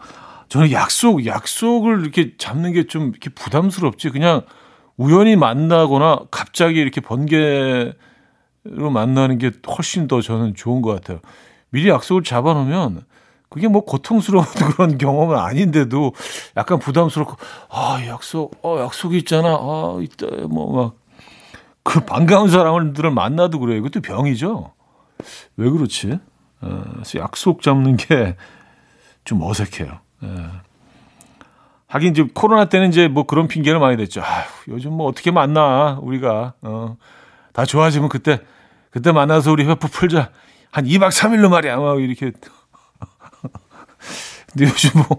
저는 0.49 0.73
약속, 0.73 1.27
약속을 1.27 2.01
이렇게 2.03 2.37
잡는 2.37 2.73
게 2.73 2.85
좀 2.87 3.11
이렇게 3.11 3.31
부담스럽지. 3.31 4.11
그냥 4.11 4.43
우연히 4.97 5.37
만나거나 5.37 6.21
갑자기 6.31 6.81
이렇게 6.81 7.01
번개로 7.01 7.93
만나는 8.93 9.39
게 9.39 9.53
훨씬 9.69 10.09
더 10.09 10.21
저는 10.21 10.55
좋은 10.55 10.83
것 10.83 10.93
같아요. 10.95 11.21
미리 11.71 11.89
약속을 11.89 12.23
잡아놓으면 12.25 13.05
그게 13.51 13.69
뭐 13.69 13.85
고통스러운 13.85 14.45
그런 14.75 14.97
경험은 14.97 15.37
아닌데도 15.37 16.13
약간 16.57 16.79
부담스럽고, 16.79 17.37
아, 17.69 18.01
약속, 18.07 18.57
어, 18.65 18.81
약속이 18.81 19.19
있잖아. 19.19 19.49
아, 19.51 19.99
이따, 20.01 20.27
뭐, 20.49 20.75
막. 20.85 20.95
그 21.83 22.01
반가운 22.01 22.49
사람들을 22.49 23.11
만나도 23.11 23.59
그래요. 23.59 23.79
이것도 23.79 24.01
병이죠. 24.01 24.73
왜 25.57 25.71
그렇지? 25.71 26.19
어, 26.63 26.83
그래서 26.95 27.19
약속 27.19 27.61
잡는 27.63 27.97
게 27.99 28.37
좀 29.25 29.43
어색해요. 29.43 29.99
예. 30.25 30.29
하긴 31.87 32.11
이제 32.13 32.27
코로나 32.35 32.67
때는 32.69 32.89
이제 32.89 33.09
뭐 33.09 33.25
그런 33.25 33.49
핑계를 33.49 33.81
많이 33.81 33.97
댔죠. 33.97 34.21
아, 34.23 34.45
요즘 34.69 34.93
뭐 34.93 35.07
어떻게 35.07 35.31
만나 35.31 35.99
우리가 36.03 36.55
어, 36.63 36.97
다 37.53 37.65
좋아지면 37.65 38.09
그때 38.09 38.41
그때 38.91 39.13
만나서 39.13 39.53
우리 39.53 39.65
회포 39.65 39.89
풀자 39.89 40.31
한 40.71 40.85
2박 40.85 41.11
3일로 41.11 41.49
말이야 41.51 41.77
막 41.77 42.01
이렇게. 42.01 42.33
근데 44.53 44.67
요즘 44.71 44.91
뭐 44.95 45.19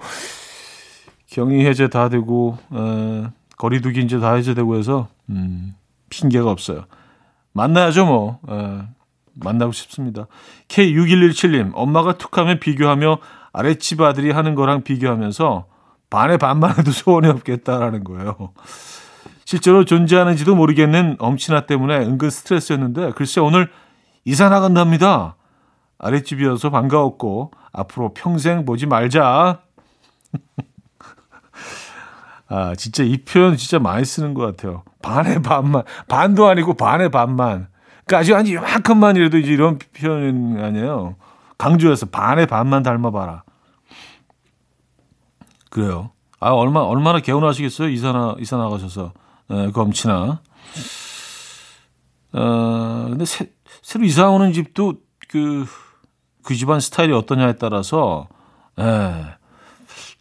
격리 1.27 1.65
해제 1.65 1.87
다 1.87 2.09
되고 2.09 2.57
어, 2.69 3.31
거리두기 3.57 4.01
이제 4.01 4.19
다 4.19 4.33
해제되고 4.33 4.75
해서 4.77 5.07
음, 5.29 5.75
핑계가 6.09 6.49
없어요. 6.49 6.85
만나야죠 7.53 8.05
뭐. 8.05 8.39
어, 8.43 8.87
만나고 9.33 9.71
싶습니다. 9.71 10.27
K6117님 10.67 11.71
엄마가 11.73 12.17
툭하면 12.17 12.59
비교하며 12.59 13.19
아랫집 13.53 14.01
아들이 14.01 14.31
하는 14.31 14.55
거랑 14.55 14.83
비교하면서 14.83 15.65
반의 16.09 16.37
반만 16.37 16.77
해도 16.77 16.91
소원이 16.91 17.27
없겠다라는 17.27 18.03
거예요. 18.03 18.53
실제로 19.45 19.85
존재하는지도 19.85 20.55
모르겠는 20.55 21.17
엄친아 21.19 21.65
때문에 21.65 21.99
은근 21.99 22.29
스트레스였는데 22.29 23.11
글쎄 23.15 23.41
오늘 23.41 23.69
이사 24.25 24.49
나간답니다. 24.49 25.35
아랫집이어서 25.97 26.69
반가웠고 26.69 27.51
앞으로 27.73 28.13
평생 28.13 28.65
보지 28.65 28.85
말자. 28.85 29.61
아 32.47 32.75
진짜 32.75 33.03
이 33.03 33.17
표현 33.17 33.55
진짜 33.55 33.79
많이 33.79 34.03
쓰는 34.03 34.33
것 34.33 34.45
같아요. 34.45 34.83
반의 35.01 35.41
반만 35.41 35.83
반도 36.07 36.47
아니고 36.47 36.73
반의 36.73 37.09
반만. 37.09 37.69
그러니까 38.05 38.19
아직 38.19 38.35
한 38.35 38.45
이만큼만이라도 38.45 39.37
이제 39.37 39.51
이런 39.51 39.79
표현 39.95 40.61
아니에요. 40.61 41.15
강조해서 41.57 42.07
반의 42.07 42.47
반만 42.47 42.83
닮아봐라. 42.83 43.43
그래요. 45.69 46.11
아 46.39 46.49
얼마 46.49 46.81
얼마나 46.81 47.19
개운하시겠어요 47.19 47.89
이사 47.89 48.35
이사 48.39 48.57
나가셔서 48.57 49.13
에, 49.49 49.71
검치나. 49.71 50.41
어 52.33 53.05
근데 53.09 53.25
새, 53.25 53.51
새로 53.81 54.03
이사 54.03 54.29
오는 54.29 54.51
집도 54.51 54.95
그 55.29 55.65
그그 56.43 56.55
집안 56.55 56.79
스타일이 56.79 57.13
어떠냐에 57.13 57.53
따라서 57.53 58.27
에, 58.79 58.83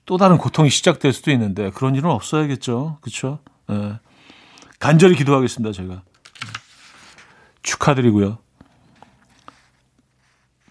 또 0.07 0.17
다른 0.17 0.39
고통이 0.39 0.71
시작될 0.71 1.13
수도 1.13 1.31
있는데 1.31 1.71
그런 1.71 1.95
일은 1.95 2.11
없어야겠죠. 2.11 2.99
그렇죠? 3.01 3.39
에, 3.71 3.99
간절히 4.79 5.15
기도하겠습니다 5.17 5.73
제가. 5.73 6.03
축하드리고요. 7.63 8.39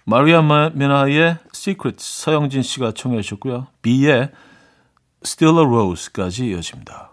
마리아 0.05 0.41
메나의 0.41 1.37
Secret 1.53 1.97
서영진 1.99 2.63
씨가 2.63 2.93
청해 2.93 3.21
주셨고요. 3.21 3.67
B의 3.83 4.31
Still 5.23 5.59
a 5.59 5.65
Rose까지 5.65 6.47
이어집니다. 6.47 7.11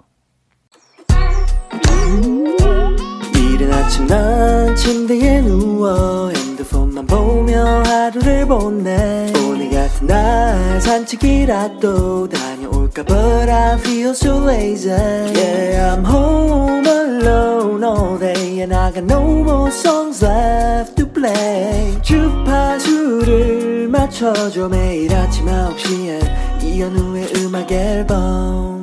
이른 3.34 3.72
아침 3.72 4.06
난 4.06 4.74
침대에 4.76 5.42
누워 5.42 6.32
핸드폰만 6.66 7.06
보며 7.06 7.82
하루를 7.84 8.46
보내 8.46 9.32
오늘 9.36 9.70
같은 9.70 10.06
날 10.06 10.80
산책이라도 10.80 12.28
다녀올까 12.28 13.04
But 13.04 13.50
I 13.50 13.78
feel 13.78 14.10
so 14.10 14.42
lazy 14.48 14.92
Yeah 14.92 15.96
I'm 15.96 16.04
home 16.04 16.86
alone 16.86 17.84
all 17.84 18.18
day 18.18 18.60
And 18.60 18.74
I 18.74 18.92
got 18.92 19.04
no 19.04 19.22
more 19.40 19.70
songs 19.70 20.24
left 20.24 20.96
to 20.96 21.06
play 21.12 22.00
주파수를 22.02 23.88
맞춰줘 23.88 24.68
매일 24.68 25.14
아침 25.14 25.46
9시에 25.46 26.64
이현우의 26.64 27.32
음악 27.36 27.70
앨범 27.70 28.76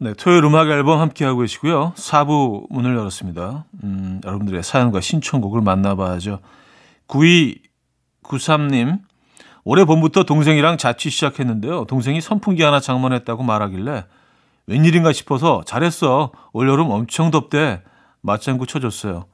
네, 0.00 0.14
토요일 0.14 0.44
음악 0.44 0.68
앨범 0.68 1.00
함께하고 1.00 1.40
계시고요. 1.40 1.92
4부 1.96 2.66
문을 2.70 2.96
열었습니다. 2.96 3.64
음, 3.82 4.20
여러분들의 4.24 4.62
사연과 4.62 5.00
신청곡을 5.00 5.60
만나봐야죠. 5.60 6.38
9293님, 7.08 9.00
올해 9.64 9.84
봄부터 9.84 10.24
동생이랑 10.24 10.78
자취 10.78 11.10
시작했는데요. 11.10 11.84
동생이 11.86 12.20
선풍기 12.20 12.62
하나 12.62 12.78
장만했다고 12.80 13.42
말하길래 13.42 14.06
웬일인가 14.66 15.12
싶어서 15.12 15.62
잘했어. 15.66 16.32
올여름 16.52 16.90
엄청 16.90 17.30
덥대. 17.30 17.82
맞장구 18.20 18.66
쳐줬어요. 18.66 19.26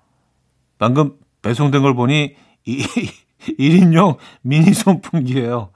방금 0.78 1.16
배송된 1.42 1.82
걸 1.82 1.94
보니 1.94 2.36
이, 2.66 2.82
1인용 3.58 4.16
미니 4.42 4.72
선풍기예요. 4.72 5.70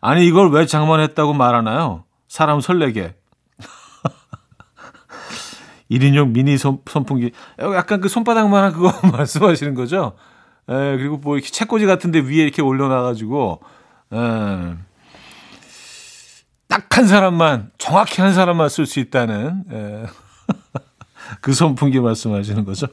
아니 0.00 0.26
이걸 0.26 0.50
왜 0.50 0.66
장만했다고 0.66 1.34
말하나요? 1.34 2.04
사람 2.28 2.60
설레게. 2.60 3.14
1인용 5.90 6.30
미니 6.30 6.58
선, 6.58 6.78
선풍기. 6.86 7.32
약간 7.58 8.00
그 8.00 8.08
손바닥만한 8.08 8.72
그거 8.72 8.92
말씀하시는 9.16 9.74
거죠? 9.74 10.14
에, 10.68 10.74
예, 10.74 10.96
그리고 10.96 11.16
뭐 11.16 11.36
이렇게 11.36 11.50
책꽂이 11.50 11.86
같은데 11.86 12.20
위에 12.20 12.42
이렇게 12.42 12.62
올려놔가지고, 12.62 13.60
예. 14.12 14.76
딱한 16.68 17.06
사람만, 17.06 17.70
정확히 17.78 18.20
한 18.20 18.32
사람만 18.32 18.68
쓸 18.68 18.86
수 18.86 19.00
있다는, 19.00 19.64
에, 19.70 19.76
예. 19.76 20.06
그 21.40 21.52
선풍기 21.52 22.00
말씀하시는 22.00 22.64
거죠? 22.64 22.86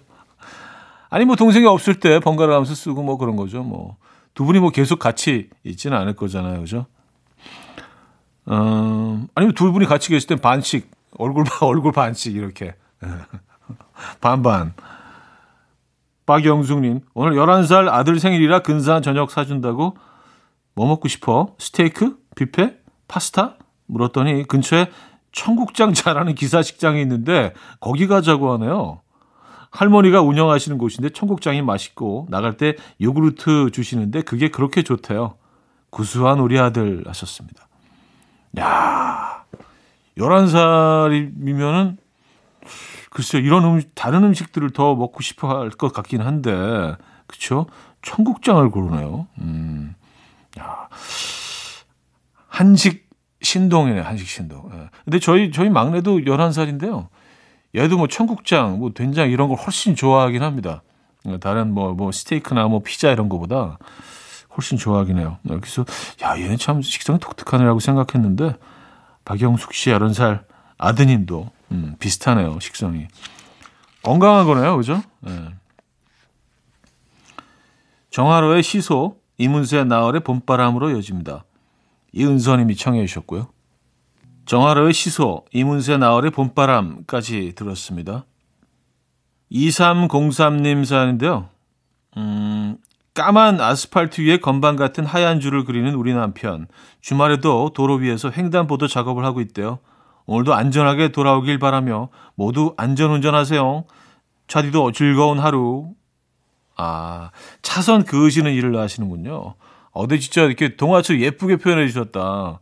아니, 1.10 1.26
뭐 1.26 1.36
동생이 1.36 1.66
없을 1.66 2.00
때 2.00 2.20
번갈아 2.20 2.52
가면서 2.52 2.76
쓰고 2.76 3.04
뭐 3.04 3.18
그런 3.18 3.36
거죠. 3.36 3.64
뭐. 3.64 3.98
두 4.34 4.46
분이 4.46 4.60
뭐 4.60 4.70
계속 4.70 5.00
같이 5.00 5.50
있지는 5.64 5.98
않을 5.98 6.16
거잖아요. 6.16 6.60
그죠? 6.60 6.86
어, 8.46 9.26
아니면 9.36 9.56
두 9.56 9.72
분이 9.72 9.86
같이 9.88 10.10
계실 10.10 10.28
땐 10.28 10.38
반씩, 10.40 10.92
얼굴, 11.18 11.46
얼굴 11.62 11.92
반씩 11.92 12.36
이렇게. 12.36 12.76
반반. 14.22 14.74
박영숙님, 16.28 17.00
오늘 17.14 17.34
11살 17.34 17.88
아들 17.88 18.20
생일이라 18.20 18.60
근사한 18.60 19.02
저녁 19.02 19.32
사준다고 19.32 19.96
뭐 20.76 20.86
먹고 20.86 21.08
싶어? 21.08 21.56
스테이크? 21.58 22.18
뷔페? 22.36 22.78
파스타? 23.08 23.56
물었더니 23.88 24.44
근처에 24.44 24.92
청국장 25.32 25.94
잘하는 25.94 26.36
기사식장이 26.36 27.02
있는데 27.02 27.54
거기 27.80 28.08
가자고 28.08 28.52
하네요. 28.54 29.02
할머니가 29.72 30.22
운영하시는 30.22 30.78
곳인데 30.78 31.12
청국장이 31.12 31.62
맛있고 31.62 32.28
나갈 32.30 32.58
때 32.58 32.76
요구르트 33.00 33.72
주시는데 33.72 34.24
그게 34.24 34.50
그렇게 34.50 34.82
좋대요. 34.82 35.36
구수한 35.90 36.40
우리 36.40 36.60
아들 36.60 37.04
하셨습니다. 37.08 37.70
야, 38.60 39.46
11살이면은 40.18 41.96
글쎄요, 43.18 43.42
이런 43.42 43.66
음식, 43.66 43.96
다른 43.96 44.24
음식들을 44.26 44.70
더 44.70 44.94
먹고 44.94 45.24
싶어 45.24 45.48
할 45.60 45.72
것 45.72 45.92
같긴 45.92 46.22
한데, 46.22 46.96
그쵸? 47.26 47.66
청국장을 48.04 48.70
고르네요. 48.70 49.26
음, 49.40 49.96
야. 50.60 50.88
한식 52.48 53.10
신동이네, 53.42 54.02
한식 54.02 54.28
신동. 54.28 54.70
예. 54.72 54.90
근데 55.04 55.18
저희, 55.18 55.52
저희 55.52 55.70
막내도 55.70 56.20
11살인데요. 56.20 57.08
얘도 57.76 57.98
뭐 57.98 58.08
청국장, 58.08 58.78
뭐 58.78 58.92
된장 58.94 59.32
이런 59.32 59.48
걸 59.50 59.58
훨씬 59.58 59.96
좋아하긴 59.96 60.44
합니다. 60.44 60.84
다른 61.40 61.74
뭐, 61.74 61.94
뭐 61.94 62.12
스테이크나 62.12 62.68
뭐 62.68 62.84
피자 62.84 63.12
이런 63.12 63.30
거보다 63.30 63.80
훨씬 64.56 64.78
좋아하긴 64.78 65.18
해요. 65.18 65.40
그래서, 65.44 65.86
야, 66.22 66.40
얘는 66.40 66.58
참 66.60 66.84
식성이 66.84 67.18
독특하네라고 67.18 67.80
생각했는데, 67.80 68.58
박영숙 69.26 69.74
씨 69.74 69.90
11살 69.90 70.44
아드님도 70.78 71.50
음, 71.72 71.96
비슷하네요, 72.00 72.60
식성이. 72.60 73.08
건강한 74.04 74.46
거네요, 74.46 74.78
그죠? 74.78 75.02
네. 75.22 75.50
정하로의 78.10 78.64
시소, 78.64 79.18
이문세 79.38 79.84
나얼의 79.84 80.22
봄바람으로 80.22 80.92
여집니다. 80.94 81.44
이은서님이 82.14 82.76
청해 82.76 83.06
주셨고요. 83.06 83.50
정하로의 84.46 84.94
시소, 84.94 85.46
이문세 85.52 85.98
나얼의 85.98 86.32
봄바람까지 86.32 87.54
들었습니다. 87.56 88.26
2303님 89.52 90.86
사연인데요. 90.86 91.50
음, 92.18 92.78
까만 93.14 93.60
아스팔트 93.60 94.22
위에 94.22 94.38
건반 94.38 94.76
같은 94.76 95.06
하얀 95.06 95.40
줄을 95.40 95.66
그리는 95.66 95.94
우리 95.96 96.14
남편. 96.14 96.68
주말에도 97.02 97.72
도로 97.74 97.96
위에서 97.96 98.32
횡단보도 98.32 98.88
작업을 98.88 99.26
하고 99.26 99.42
있대요. 99.42 99.80
오늘도 100.28 100.54
안전하게 100.54 101.10
돌아오길 101.10 101.58
바라며 101.58 102.10
모두 102.36 102.74
안전운전하세요. 102.78 103.86
차디도 104.48 104.92
즐거운 104.92 105.40
하루. 105.40 105.94
아, 106.76 107.32
차선 107.62 108.04
그으시는 108.04 108.54
일을 108.54 108.78
하시는군요. 108.78 109.56
어디 109.92 110.20
진짜 110.20 110.44
이렇게 110.44 110.76
동화처럼 110.76 111.22
예쁘게 111.22 111.56
표현해 111.56 111.88
주셨다. 111.88 112.60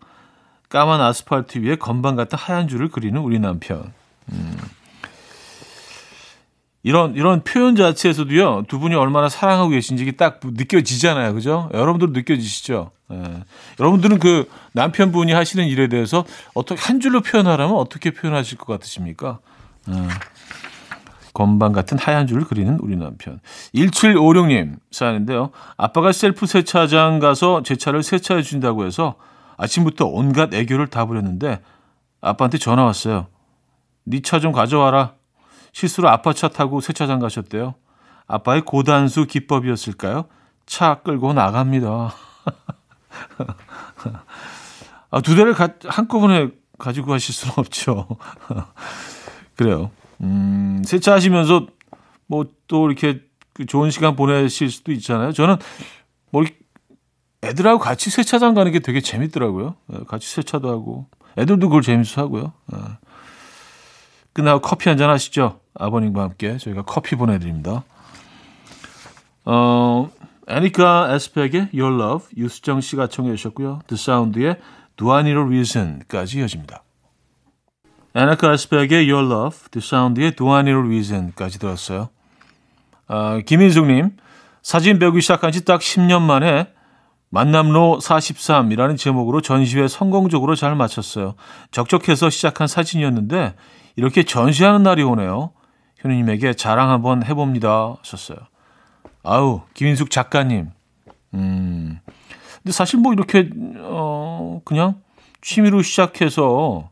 까만 0.70 1.02
아스팔트 1.02 1.60
위에 1.60 1.76
건반 1.76 2.16
같은 2.16 2.38
하얀 2.38 2.68
줄을 2.68 2.88
그리는 2.88 3.20
우리 3.20 3.40
남편. 3.40 3.94
음. 6.86 6.88
이런 6.88 7.16
이런 7.16 7.44
표현 7.44 7.76
자체에서도요 7.76 8.64
두 8.68 8.80
분이 8.80 8.96
얼마나 8.96 9.28
사랑하고 9.30 9.70
계신지 9.70 10.12
딱 10.14 10.40
느껴지잖아요, 10.44 11.34
그죠? 11.34 11.70
여러분들 11.74 12.14
느껴지시죠? 12.14 12.92
예. 13.12 13.44
여러분들은 13.80 14.20
그 14.20 14.50
남편분이 14.74 15.32
하시는 15.34 15.66
일에 15.68 15.88
대해서 15.88 16.26
어떻게 16.54 16.82
한 16.82 17.00
줄로 17.00 17.22
표현하라면 17.22 17.76
어떻게 17.76 18.12
표현하실 18.12 18.58
것 18.58 18.66
같으십니까? 18.74 19.40
예. 19.90 19.94
건반 21.34 21.74
같은 21.74 21.98
하얀 22.00 22.28
줄을 22.28 22.46
그리는 22.46 22.78
우리 22.82 22.96
남편. 22.96 23.40
1756님 23.76 24.78
사연인데요. 24.92 25.50
아빠가 25.76 26.12
셀프 26.14 26.46
세차장 26.46 27.20
가서 27.20 27.62
제 27.64 27.76
차를 27.76 28.04
세차해 28.04 28.42
준다고 28.42 28.86
해서 28.86 29.16
아침부터 29.58 30.06
온갖 30.06 30.54
애교를 30.54 30.88
다 30.88 31.06
부렸는데 31.06 31.60
아빠한테 32.22 32.58
전화 32.58 32.84
왔어요. 32.86 33.28
네 34.06 34.22
차 34.22 34.40
좀 34.40 34.52
가져와라. 34.54 35.14
실수로 35.76 36.08
아빠 36.08 36.32
차 36.32 36.48
타고 36.48 36.80
세차장 36.80 37.20
가셨대요. 37.20 37.76
아빠의 38.28 38.62
고단수 38.62 39.26
기법이었을까요? 39.26 40.24
차 40.66 41.02
끌고 41.04 41.34
나갑니다. 41.34 42.16
아, 45.12 45.22
두 45.22 45.36
대를 45.36 45.54
가, 45.54 45.70
한꺼번에 45.86 46.50
가지고 46.78 47.08
가실 47.08 47.36
수는 47.36 47.56
없죠. 47.58 48.08
그래요. 49.58 49.92
음, 50.22 50.82
세차하시면서 50.86 51.68
뭐 52.28 52.46
또 52.68 52.88
이렇게 52.90 53.22
그 53.54 53.66
좋은 53.66 53.92
시간 53.92 54.16
보내실 54.16 54.72
수도 54.72 54.94
있잖아요. 54.94 55.34
저는 55.34 55.58
뭐 56.32 56.44
애들하고 57.44 57.80
같이 57.80 58.10
세차장 58.10 58.54
가는 58.54 58.72
게 58.72 58.80
되게 58.80 59.02
재밌더라고요. 59.02 59.76
예, 59.94 60.00
같이 60.08 60.28
세차도 60.34 60.70
하고 60.70 61.08
애들도 61.38 61.68
그걸 61.68 61.82
재밌어 61.84 62.22
하고요. 62.22 62.54
예. 62.74 62.78
끝나고 64.34 64.62
커피 64.62 64.90
한 64.90 64.98
잔 64.98 65.10
하시죠. 65.12 65.60
아버님과 65.76 66.22
함께 66.24 66.58
저희가 66.58 66.84
커피 66.84 67.16
보내드립니다. 67.16 67.84
어, 69.46 70.10
애니카 70.48 71.14
에스펙의 71.14 71.70
Your 71.74 72.02
Love 72.02 72.28
유수정 72.38 72.82
씨가 72.82 73.08
청해 73.08 73.36
주셨고요. 73.36 73.82
The 73.88 74.00
Sound의 74.00 74.58
Do 74.96 75.12
I 75.12 75.22
Need 75.22 75.38
a 75.40 75.46
Reason까지 75.46 76.40
이어집니다. 76.40 76.84
애니카 78.16 78.54
에스펙의 78.54 79.12
Your 79.12 79.30
Love, 79.32 79.58
The 79.72 79.86
Sound의 79.86 80.36
Do 80.36 80.52
I 80.52 80.62
Need 80.62 80.78
a 80.78 80.86
Reason까지 80.86 81.60
들었어요. 81.60 82.10
어, 83.08 83.40
김인숙님, 83.46 84.12
사진 84.62 84.98
배우기 85.00 85.22
시작한 85.22 85.52
지 85.52 85.64
딱 85.66 85.82
10년 85.82 86.22
만에 86.22 86.70
만남로 87.30 88.00
43이라는 88.02 88.98
제목으로 88.98 89.42
전시회 89.42 89.88
성공적으로 89.88 90.56
잘 90.56 90.76
마쳤어요. 90.76 91.36
적적해서 91.72 92.30
시작한 92.30 92.68
사진이었는데 92.68 93.56
이렇게 93.98 94.24
전시하는 94.24 94.84
날이 94.84 95.04
오네요. 95.04 95.52
현우님에게 96.06 96.54
자랑 96.54 96.92
한번 96.92 97.26
해봅니다. 97.26 97.96
하셨어요. 98.00 98.38
아우, 99.24 99.62
김인숙 99.74 100.12
작가님. 100.12 100.70
음. 101.34 102.00
근데 102.58 102.72
사실 102.72 103.00
뭐 103.00 103.12
이렇게, 103.14 103.50
어, 103.80 104.62
그냥 104.64 105.02
취미로 105.42 105.82
시작해서 105.82 106.90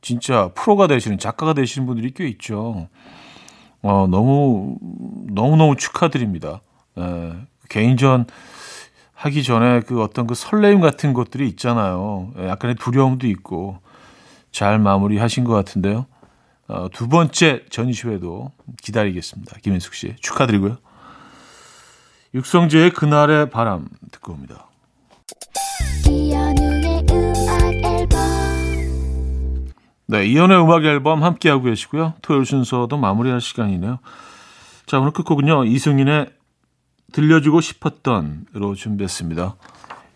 진짜 0.00 0.50
프로가 0.54 0.86
되시는, 0.86 1.18
작가가 1.18 1.52
되시는 1.52 1.86
분들이 1.86 2.12
꽤 2.12 2.26
있죠. 2.28 2.88
어, 3.82 4.06
너무, 4.10 4.78
너무너무 5.30 5.76
축하드립니다. 5.76 6.62
에, 6.98 7.32
개인전 7.68 8.26
하기 9.14 9.42
전에 9.42 9.80
그 9.80 10.02
어떤 10.02 10.26
그 10.26 10.34
설레임 10.34 10.80
같은 10.80 11.12
것들이 11.12 11.48
있잖아요. 11.48 12.32
약간의 12.38 12.76
두려움도 12.76 13.26
있고 13.26 13.78
잘 14.52 14.78
마무리하신 14.78 15.44
것 15.44 15.52
같은데요. 15.52 16.06
어, 16.66 16.88
두 16.90 17.08
번째 17.08 17.64
전시회도 17.70 18.52
기다리겠습니다. 18.82 19.58
김인숙 19.62 19.94
씨 19.94 20.16
축하드리고요. 20.20 20.78
육성재의 22.34 22.90
그날의 22.90 23.50
바람 23.50 23.88
듣고 24.10 24.32
옵니다. 24.32 24.68
네, 30.06 30.26
이연의 30.26 30.62
음악 30.62 30.84
앨범 30.84 31.22
함께하고 31.22 31.64
계시고요. 31.64 32.14
토요일 32.22 32.44
순서도 32.44 32.96
마무리할 32.96 33.40
시간이네요. 33.40 34.00
자, 34.86 35.00
오늘 35.00 35.12
끝곡은요. 35.12 35.64
이승인의 35.64 36.30
들려주고 37.12 37.60
싶었던으로 37.60 38.74
준비했습니다. 38.74 39.56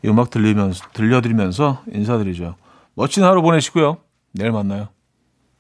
이 0.05 0.09
음악 0.09 0.31
들리면서, 0.31 0.85
들려드리면서 0.93 1.83
인사드리죠. 1.93 2.57
멋진 2.95 3.25
하루 3.25 3.41
보내시고요. 3.43 3.99
내일 4.33 4.53
만나요. 4.53 4.89